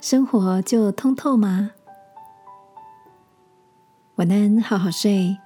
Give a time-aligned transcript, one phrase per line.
[0.00, 1.72] 生活就通透吗？
[4.14, 5.36] 晚安，好好睡，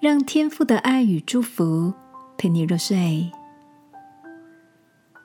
[0.00, 1.94] 让天父的爱与祝福
[2.36, 3.32] 陪你入睡。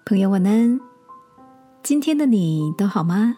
[0.06, 0.80] 朋友，晚安。
[1.84, 3.36] 今天的你都好吗？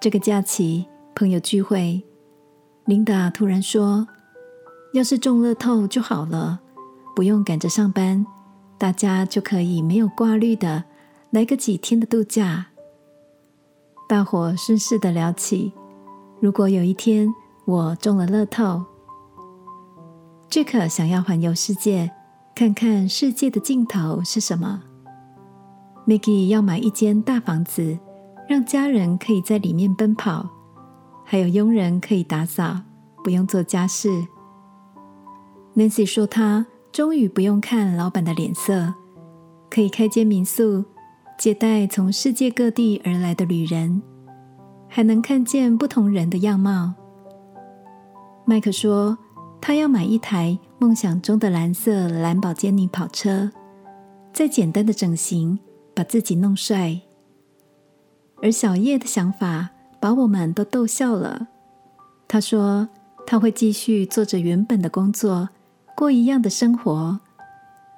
[0.00, 2.02] 这个假期，朋友聚会，
[2.86, 4.08] 琳达突然说
[4.92, 6.58] ：“要是中乐透就好了，
[7.14, 8.26] 不用赶着上班，
[8.76, 10.82] 大家就可以没有挂虑的
[11.30, 12.66] 来个几天的度假。”
[14.10, 15.72] 大伙顺势的聊起，
[16.40, 17.32] 如果有一天
[17.64, 18.82] 我中了乐透
[20.50, 22.10] ，Jack 想要环游世界，
[22.52, 24.82] 看看世界的尽头是什么。
[26.08, 27.96] Maggie 要买一间大房子，
[28.48, 30.44] 让家人可以在里面奔跑，
[31.24, 32.80] 还有佣人可以打扫，
[33.22, 34.26] 不用做家事。
[35.76, 38.92] Nancy 说她终于不用看老板的脸色，
[39.70, 40.84] 可以开间民宿。
[41.40, 44.02] 接待从世界各地而来的旅人，
[44.86, 46.92] 还能看见不同人的样貌。
[48.44, 49.16] 麦克说，
[49.58, 53.50] 他要买一台梦想中的蓝色兰博基尼跑车，
[54.34, 55.58] 再简单的整形，
[55.94, 57.00] 把自己弄帅。
[58.42, 61.48] 而小叶的想法把我们都逗笑了。
[62.28, 62.86] 他说，
[63.26, 65.48] 他会继续做着原本的工作，
[65.96, 67.18] 过一样的生活，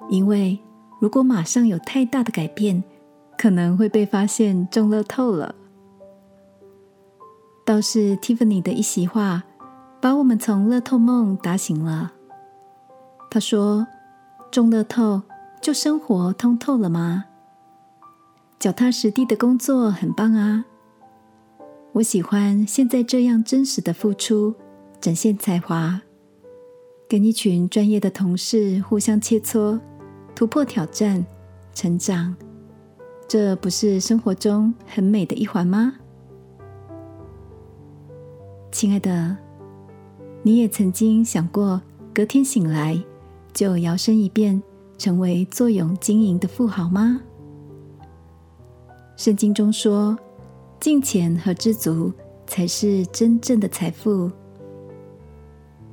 [0.09, 0.57] 因为
[1.01, 2.81] 如果马上有太大的改变。
[3.37, 5.55] 可能会被发现中乐透了。
[7.65, 9.43] 倒是 Tiffany 的一席话，
[10.01, 12.11] 把我们从乐透梦打醒了。
[13.29, 13.87] 他说
[14.51, 15.21] ：“中乐透
[15.61, 17.25] 就生活通透了吗？
[18.59, 20.65] 脚踏实地的工作很棒啊！
[21.93, 24.53] 我喜欢现在这样真实的付出，
[24.99, 26.01] 展现才华，
[27.09, 29.79] 跟一群专业的同事互相切磋，
[30.35, 31.25] 突破挑战，
[31.73, 32.35] 成长。”
[33.33, 35.95] 这不是生活中很美的一环吗？
[38.71, 39.35] 亲爱的，
[40.43, 41.81] 你也曾经想过
[42.13, 43.03] 隔天醒来
[43.51, 44.61] 就摇身一变
[44.99, 47.19] 成为坐拥经营的富豪吗？
[49.15, 50.15] 圣经中说，
[50.79, 52.13] 金钱和知足
[52.45, 54.29] 才是真正的财富。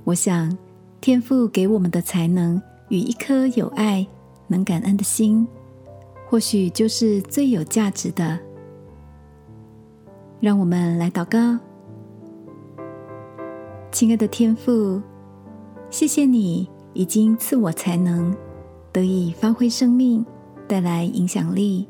[0.05, 0.55] 我想，
[1.01, 4.07] 天赋给我们的才能与一颗有爱、
[4.47, 5.49] 能感恩的心。
[6.31, 8.39] 或许就是最有价值的。
[10.39, 11.59] 让我们来祷告，
[13.91, 15.03] 亲爱的天父，
[15.91, 18.33] 谢谢你已经赐我才能，
[18.93, 20.25] 得以发挥生命，
[20.69, 21.89] 带来影响力。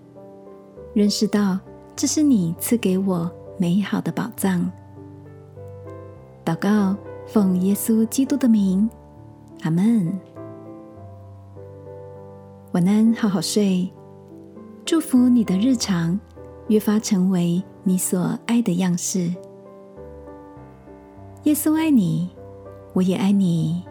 [0.94, 1.60] 认识到
[1.94, 4.72] 这是你赐给我美好的宝藏。
[6.46, 6.96] 祷告，
[7.26, 8.88] 奉耶稣基督的名，
[9.64, 10.18] 阿门。
[12.72, 13.86] 晚安，好好睡。
[14.84, 16.18] 祝福你的日常
[16.68, 19.32] 越发成为你所爱的样式。
[21.44, 22.30] 耶稣爱你，
[22.92, 23.82] 我也爱你。